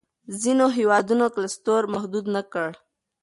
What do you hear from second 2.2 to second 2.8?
نه کړ.